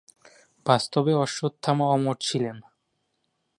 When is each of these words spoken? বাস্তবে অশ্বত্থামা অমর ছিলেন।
বাস্তবে 0.65 1.11
অশ্বত্থামা 1.15 1.85
অমর 1.87 2.17
ছিলেন। 2.21 2.57